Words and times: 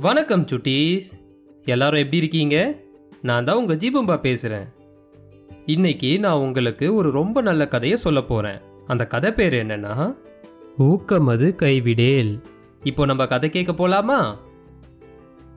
வணக்கம் 0.00 0.44
சுட்டீஸ். 0.44 1.00
எல்லாரும் 1.64 1.98
எப்படி 1.98 2.16
இருக்கீங்க? 2.16 2.78
நான் 3.22 3.44
தான் 3.44 3.56
உங்கள் 3.56 3.76
ஜீபம்பா 3.76 4.20
பேசுகிறேன் 4.20 4.64
இன்னைக்கு 5.66 6.18
நான் 6.18 6.38
உங்களுக்கு 6.38 6.94
ஒரு 6.94 7.10
ரொம்ப 7.10 7.40
நல்ல 7.40 7.68
கதையை 7.68 7.98
சொல்ல 7.98 8.22
போகிறேன் 8.22 8.60
அந்த 8.86 9.06
கதை 9.06 9.32
பேர் 9.32 9.54
என்னன்னா 9.54 10.14
ஊக்கமது 10.78 11.54
கைவிடேல். 11.54 12.42
இப்போ 12.82 13.04
நம்ம 13.04 13.26
கதை 13.26 13.50
கேட்க 13.50 13.72
போலாமா? 13.72 14.36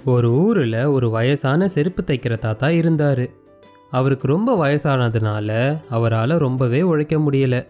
ஒரு 0.06 0.32
ஊரில் 0.32 0.84
ஒரு 0.84 1.10
வயசான 1.10 1.68
செருப்பு 1.68 2.04
தைக்கிற 2.04 2.38
தாத்தா 2.38 2.70
இருந்தார். 2.70 3.30
அவருக்கு 3.90 4.28
ரொம்ப 4.28 4.66
வயசானதுனால 4.66 5.82
அவரால் 5.90 6.38
ரொம்பவே 6.38 6.82
உழைக்க 6.82 7.18
முடியலை. 7.18 7.68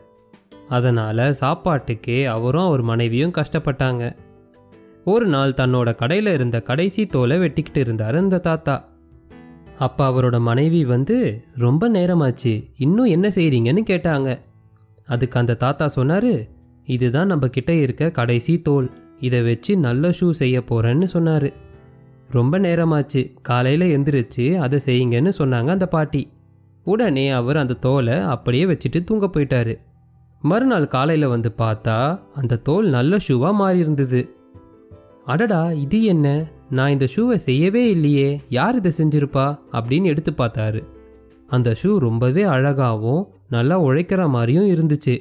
அதனால் 0.67 1.36
சாப்பாட்டுக்கே 1.41 2.25
அவரும் 2.25 2.65
அவர் 2.65 2.81
மனைவியும் 2.81 3.31
கஷ்டப்பட்டாங்க. 3.31 4.16
ஒரு 5.09 5.26
நாள் 5.26 5.58
தன்னோட 5.58 5.90
கடையில் 5.95 6.31
இருந்த 6.34 6.58
கடைசி 6.62 7.04
தோலை 7.05 7.38
வெட்டிக்கிட்டு 7.38 7.77
இருந்தார் 7.77 8.16
அந்த 8.16 8.40
தாத்தா. 8.40 8.76
அப்போ 9.77 10.04
அவரோட 10.09 10.38
மனைவி 10.40 10.81
வந்து 10.86 11.17
ரொம்ப 11.58 11.90
நேரமாச்சு 11.90 12.54
இன்னும் 12.77 13.12
என்ன 13.16 13.27
செய்கிறீங்கன்னு 13.27 13.84
கேட்டாங்க. 13.90 14.30
அதுக்கு 15.08 15.40
அந்த 15.40 15.53
தாத்தா 15.53 15.86
சொன்னார் 15.88 16.31
இதுதான் 16.86 17.27
நம்ம 17.27 17.48
கிட்ட 17.48 17.72
இருக்க 17.73 18.12
கடைசி 18.12 18.53
தோல். 18.62 18.90
இதை 19.20 19.40
வச்சு 19.41 19.73
நல்ல 19.77 20.09
ஷூ 20.09 20.27
செய்ய 20.31 20.58
போகிறேன்னு 20.59 21.08
சொன்னார். 21.14 21.48
ரொம்ப 22.31 22.59
நேரமாச்சு 22.59 23.22
காலையில் 23.41 23.86
எந்திரிச்சு 23.98 24.45
அதை 24.58 24.80
செய்யுங்கன்னு 24.86 25.31
சொன்னாங்க 25.38 25.67
அந்த 25.67 25.88
பாட்டி. 25.88 26.22
உடனே 26.86 27.30
அவர் 27.30 27.58
அந்த 27.58 27.80
தோலை 27.86 28.17
அப்படியே 28.34 28.66
வச்சுட்டு 28.66 29.00
தூங்க 29.03 29.26
போயிட்டாரு. 29.26 29.73
மறுநாள் 30.41 30.88
காலையில் 30.88 31.28
வந்து 31.28 31.50
பார்த்தா 31.58 31.98
அந்த 32.36 32.62
தோல் 32.67 32.88
நல்ல 32.89 33.17
ஷூவாக 33.28 33.53
மாறி 33.53 33.80
இருந்தது. 33.80 34.22
அடடா 35.29 35.71
இது 35.71 36.03
என்ன? 36.03 36.47
நான் 36.69 36.89
இந்த 36.89 37.08
ஷூவை 37.16 37.33
செய்யவே 37.33 37.89
இல்லையே. 37.89 38.41
யார் 38.49 38.75
இதை 38.75 38.91
செஞ்சிருப்பா? 38.97 39.59
அப்படின்னு 39.71 40.03
எடுத்து 40.03 40.31
பார்த்தாரு. 40.31 40.83
அந்த 41.47 41.75
ஷூ 41.83 41.97
ரொம்பவே 41.97 42.44
அழகாகவும் 42.44 43.27
நல்லா 43.49 43.81
உழைக்கிற 43.81 44.30
மாதிரியும் 44.30 44.69
இருந்துச்சு. 44.69 45.19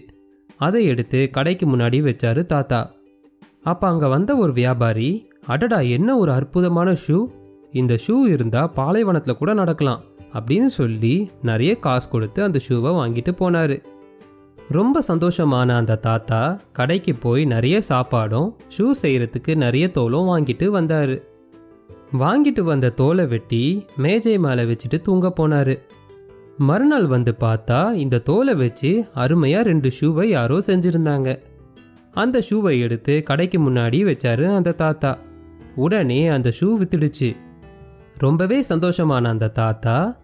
அதை 0.56 0.84
எடுத்து 0.84 1.30
கடைக்கு 1.30 1.76
முன்னாடி 1.76 2.00
வச்சாரு 2.02 2.46
தாத்தா. 2.46 2.94
அப்போ 3.62 3.88
அங்கே 3.88 4.06
வந்த 4.06 4.36
ஒரு 4.36 4.52
வியாபாரி 4.52 5.28
அடடா 5.46 5.80
என்ன 5.80 6.16
ஒரு 6.16 6.32
அற்புதமான 6.32 6.92
ஷூ? 6.92 7.24
இந்த 7.72 7.98
ஷூ 8.06 8.26
இருந்தால் 8.26 8.72
பாலைவனத்தில் 8.72 9.36
கூட 9.36 9.54
நடக்கலாம். 9.54 10.02
அப்படின்னு 10.32 10.66
சொல்லி 10.66 11.30
நிறைய 11.42 11.78
காசு 11.78 12.08
கொடுத்து 12.08 12.42
அந்த 12.42 12.60
ஷூவை 12.68 12.92
வாங்கிட்டு 13.00 13.32
போனார். 13.38 13.84
ரொம்ப 14.68 15.02
சந்தோஷமான 15.08 15.68
அந்த 15.68 15.96
தாத்தா 15.96 16.60
கடைக்கு 16.72 17.14
போய் 17.14 17.44
நிறைய 17.44 17.80
சாப்பாடும் 17.88 18.54
ஷூ 18.78 18.90
செய்கிறதுக்கு 19.02 19.54
நிறைய 19.54 19.88
தோலும் 19.88 20.28
வாங்கிட்டு 20.28 20.66
வந்தார். 20.66 21.22
வாங்கிட்டு 22.18 22.60
வந்த 22.60 22.90
தோலை 22.90 23.26
வெட்டி 23.26 23.86
மேஜை 23.96 24.38
மேலே 24.38 24.62
வச்சுட்டு 24.62 25.02
தூங்க 25.02 25.32
போனார். 25.36 25.78
மறுநாள் 26.58 27.06
வந்து 27.06 27.34
பார்த்தா 27.40 27.92
இந்த 27.92 28.18
தோலை 28.18 28.54
வச்சு 28.54 29.04
அருமையாக 29.14 29.62
ரெண்டு 29.62 29.90
ஷூவை 30.00 30.24
யாரோ 30.24 30.58
செஞ்சுருந்தாங்க. 30.58 31.42
அந்த 32.12 32.42
ஷூவை 32.50 32.80
எடுத்து 32.80 33.22
கடைக்கு 33.22 33.70
முன்னாடி 33.70 34.00
வச்சாரு 34.10 34.54
அந்த 34.54 34.72
தாத்தா. 34.72 35.18
உடனே 35.74 36.26
அந்த 36.26 36.52
ஷூ 36.60 36.64
வித்துடுச்சு. 36.64 37.36
ரொம்பவே 38.16 38.64
சந்தோஷமான 38.68 39.24
அந்த 39.24 39.48
தாத்தா 39.48 40.16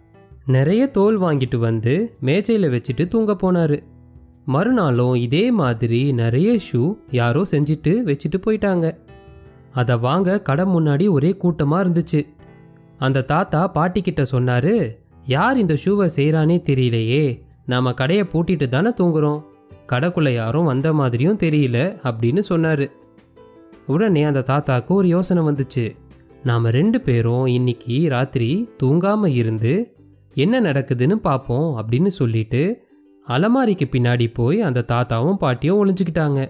நிறைய 0.47 0.87
தோல் 0.87 1.21
வாங்கிட்டு 1.21 1.57
வந்து 1.57 2.17
மேஜையில் 2.21 2.71
வச்சுட்டு 2.71 3.09
தூங்க 3.09 3.37
போனாரு. 3.43 3.83
மறுநாளும் 4.45 5.15
இதே 5.15 5.51
மாதிரி 5.51 6.13
நிறைய 6.13 6.59
ஷூ 6.73 6.97
யாரோ 7.11 7.43
செஞ்சுட்டு 7.51 7.93
வச்சுட்டு 8.05 8.39
போயிட்டாங்க. 8.47 8.97
அதை 9.73 9.97
வாங்க 9.97 10.43
கடை 10.43 10.65
முன்னாடி 10.65 11.11
ஒரே 11.11 11.37
கூட்டமாக 11.37 11.89
இருந்துச்சு. 11.89 12.27
அந்த 12.99 13.23
தாத்தா 13.23 13.71
பாட்டிக்கிட்ட 13.75 14.25
சொன்னாரு 14.31 14.97
யார் 15.27 15.59
இந்த 15.59 15.77
ஷூவை 15.85 16.09
செய்கிறானே 16.17 16.63
தெரியலையே. 16.71 17.41
நாம 17.67 17.93
கடையை 17.93 18.25
பூட்டிட்டு 18.33 18.69
தானே 18.69 18.89
தூங்குறோம். 18.89 19.43
கடைக்குள்ளே 19.89 20.35
யாரும் 20.35 20.65
வந்த 20.65 20.93
மாதிரியும் 20.93 21.39
தெரியல 21.39 21.99
அப்படின்னு 22.03 22.39
சொன்னார். 22.39 22.91
உடனே 23.87 24.23
அந்த 24.23 24.41
தாத்தாவுக்கு 24.41 24.95
ஒரு 24.95 25.09
யோசனை 25.09 25.43
வந்துச்சு. 25.43 25.97
நாம் 26.45 26.65
ரெண்டு 26.65 27.01
பேரும் 27.01 27.47
இன்னைக்கு 27.47 28.09
ராத்திரி 28.09 28.69
தூங்காமல் 28.83 29.35
இருந்து 29.35 29.97
என்ன 30.35 30.61
நடக்குதுன்னு 30.61 31.13
பார்ப்போம் 31.13 31.69
அப்படின்னு 31.77 32.07
சொல்லிட்டு 32.07 32.84
அலமாரிக்கு 33.27 33.89
பின்னாடி 33.93 34.27
போய் 34.35 34.61
அந்த 34.61 34.85
தாத்தாவும் 34.89 35.35
பாட்டியும் 35.35 35.79
ஒளிஞ்சுக்கிட்டாங்க. 35.79 36.41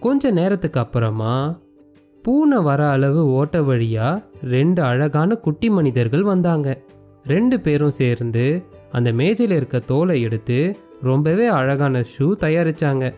கொஞ்ச 0.00 0.30
நேரத்துக்கு 0.30 0.80
அப்புறமா 0.80 1.58
பூனை 2.22 2.58
வர 2.58 2.90
அளவு 2.90 3.26
ஓட்ட 3.32 3.60
வழியா 3.60 4.24
ரெண்டு 4.42 4.82
அழகான 4.82 5.34
குட்டி 5.34 5.70
மனிதர்கள் 5.70 6.22
வந்தாங்க. 6.22 6.80
ரெண்டு 7.24 7.60
பேரும் 7.60 7.90
சேர்ந்து 7.90 8.62
அந்த 8.92 9.12
மேஜையில் 9.12 9.56
இருக்க 9.56 9.78
தோலை 9.78 10.20
எடுத்து 10.22 10.78
ரொம்பவே 11.02 11.46
அழகான 11.46 12.00
ஷூ 12.00 12.26
தயாரிச்சாங்க. 12.40 13.14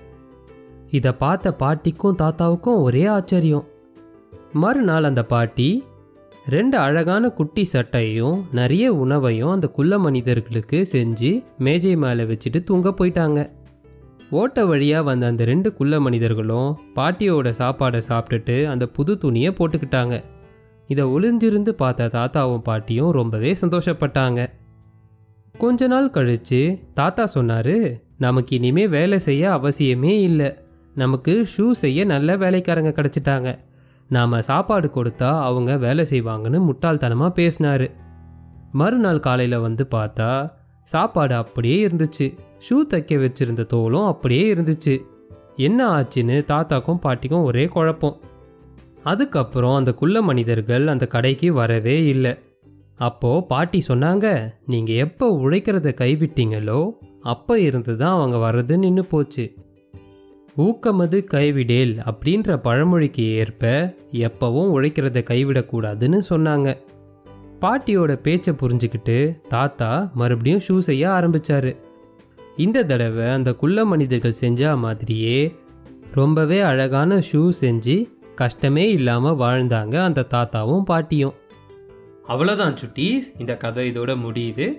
இதை 0.90 1.12
பார்த்த 1.12 1.52
பாட்டிக்கும் 1.52 2.16
தாத்தாவுக்கும் 2.22 2.82
ஒரே 2.82 3.06
ஆச்சரியம். 3.06 3.64
மறுநாள் 4.52 5.04
அந்த 5.04 5.24
பாட்டி 5.24 5.84
ரெண்டு 6.46 6.78
அழகான 6.78 7.28
குட்டி 7.28 7.64
சட்டையும் 7.64 8.44
நிறைய 8.52 8.94
உணவையும் 8.94 9.50
அந்த 9.50 9.66
குள்ள 9.66 9.98
மனிதர்களுக்கு 9.98 10.86
செஞ்சு 10.92 11.44
மேஜை 11.58 11.96
மேலே 11.96 12.24
வச்சுட்டு 12.24 12.64
தூங்க 12.64 12.90
போயிட்டாங்க. 12.90 13.50
ஓட்ட 14.30 14.66
வழியாக 14.66 15.02
வந்த 15.02 15.26
அந்த 15.26 15.44
ரெண்டு 15.44 15.74
குள்ள 15.74 16.00
மனிதர்களும் 16.00 16.78
பாட்டியோட 16.96 17.52
சாப்பாடை 17.58 18.00
சாப்பிட்டுட்டு 18.08 18.66
அந்த 18.66 18.86
புது 18.86 19.18
துணியை 19.18 19.50
போட்டுக்கிட்டாங்க. 19.50 20.22
இதை 20.86 21.04
ஒளிஞ்சிருந்து 21.04 21.68
பார்த்த 21.68 22.08
தாத்தாவும் 22.08 22.62
பாட்டியும் 22.62 23.10
ரொம்பவே 23.10 23.56
சந்தோஷப்பட்டாங்க. 23.60 24.46
கொஞ்ச 25.58 25.86
நாள் 25.86 26.10
கழித்து 26.10 26.80
தாத்தா 26.94 27.28
சொன்னாரு 27.34 28.00
நமக்கு 28.18 28.56
இனிமே 28.56 28.88
வேலை 28.88 29.18
செய்ய 29.18 29.50
அவசியமே 29.50 30.20
இல்லை. 30.20 30.54
நமக்கு 30.94 31.46
ஷூ 31.56 31.70
செய்ய 31.70 32.04
நல்ல 32.04 32.36
வேலைக்காரங்க 32.36 32.92
கிடச்சிட்டாங்க. 32.96 33.58
நாம 34.16 34.40
சாப்பாடு 34.48 34.88
கொடுத்தா 34.94 35.30
அவங்க 35.48 35.72
வேலை 35.84 36.04
செய்வாங்கன்னு 36.10 36.60
முட்டாள்தனமாக 36.68 37.32
பேசினாரு. 37.40 37.86
மறுநாள் 38.80 39.24
காலையில் 39.26 39.64
வந்து 39.66 39.84
பார்த்தா 39.94 40.30
சாப்பாடு 40.88 41.34
அப்படியே 41.42 41.76
இருந்துச்சு. 41.86 42.26
ஷூ 42.64 42.76
தைக்க 42.90 43.18
வச்சிருந்த 43.22 43.62
தோலும் 43.74 44.08
அப்படியே 44.12 44.44
இருந்துச்சு. 44.54 44.94
என்ன 45.66 45.80
ஆச்சுன்னு 45.96 46.36
தாத்தாக்கும் 46.50 47.02
பாட்டிக்கும் 47.04 47.46
ஒரே 47.48 47.64
குழப்பம். 47.74 48.16
அதுக்கப்புறம் 49.02 49.76
அந்த 49.78 49.90
குள்ள 50.00 50.16
மனிதர்கள் 50.22 50.84
அந்த 50.92 51.04
கடைக்கு 51.14 51.48
வரவே 51.52 51.96
இல்லை. 52.06 52.32
அப்போது 52.98 53.46
பாட்டி 53.46 53.78
சொன்னாங்க 53.88 54.26
நீங்கள் 54.72 55.00
எப்போ 55.04 55.26
உழைக்கிறத 55.44 55.92
கைவிட்டீங்களோ 56.02 56.80
அப்போ 57.32 57.54
இருந்து 57.60 57.92
தான் 58.00 58.16
அவங்க 58.16 58.36
வர்றது 58.44 58.74
நின்று 58.76 59.04
போச்சு. 59.04 59.44
ஊக்கமது 60.58 61.24
கைவிடேல் 61.24 61.98
அப்படின்ற 62.10 62.56
பழமொழிக்கு 62.56 63.24
ஏற்ப 63.32 63.94
எப்பவும் 64.12 64.70
உழைக்கிறத 64.74 65.20
கைவிடக்கூடாதுன்னு 65.30 66.20
சொன்னாங்க. 66.30 66.76
பாட்டியோட 67.60 68.14
பேச்சை 68.16 68.54
புரிஞ்சுக்கிட்டு 68.54 69.38
தாத்தா 69.48 70.10
மறுபடியும் 70.14 70.60
ஷூ 70.68 70.78
செய்ய 70.78 71.08
ஆரம்பிச்சாரு. 71.08 71.76
இந்த 72.56 72.84
தடவை 72.84 73.26
அந்த 73.28 73.52
குள்ள 73.54 73.84
மனிதர்கள் 73.84 74.32
செஞ்ச 74.32 74.76
மாதிரியே 74.76 75.54
ரொம்பவே 76.12 76.60
அழகான 76.60 77.18
ஷூ 77.32 77.52
செஞ்சு 77.60 78.10
கஷ்டமே 78.34 78.90
இல்லாமல் 78.90 79.36
வாழ்ந்தாங்க 79.36 80.02
அந்த 80.02 80.26
தாத்தாவும் 80.34 80.82
பாட்டியும். 80.82 81.34
அவ்வளோதான் 82.28 82.76
சுட்டீஸ் 82.84 83.26
இந்த 83.38 83.56
கதை 83.56 83.90
இதோட 83.90 84.12
முடியுது. 84.16 84.74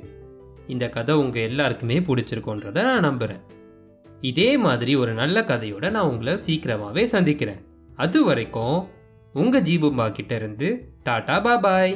இந்த 0.68 0.90
கதை 0.90 1.16
உங்கள் 1.16 1.42
எல்லாருக்குமே 1.42 2.00
பிடிச்சிருக்கோன்றத 2.00 2.82
நான் 2.82 3.00
நம்புகிறேன் 3.00 3.42
இதே 4.32 4.50
மாதிரி 4.58 4.94
ஒரு 4.96 5.14
நல்ல 5.14 5.38
கதையோட 5.42 5.90
நான் 5.90 6.10
உங்களை 6.10 6.34
சீக்கிரமாகவே 6.38 7.04
சந்திக்கிறேன். 7.06 7.62
அது 7.96 8.20
வரைக்கும் 8.24 8.78
உங்கள் 9.34 9.62
ஜீபும்பா 9.62 10.06
கிட்ட 10.12 10.34
இருந்து 10.36 10.68
டாடா 11.04 11.36
பாபாய் 11.46 11.96